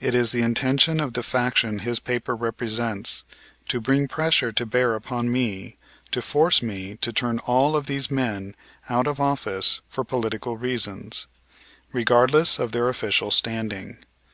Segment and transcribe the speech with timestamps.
[0.00, 3.24] It is the intention of the faction his paper represents
[3.68, 5.78] to bring pressure to bear upon me
[6.10, 8.54] to force me to turn all of these men
[8.90, 11.26] out of office for political reasons,
[11.90, 13.96] regardless of their official standing.